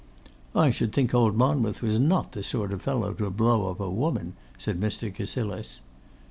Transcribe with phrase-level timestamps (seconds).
[0.55, 3.87] 'I should think old Monmouth was not the sort of fellow to blow up a
[3.87, 5.13] woman,' said Mr.
[5.13, 5.81] Cassilis.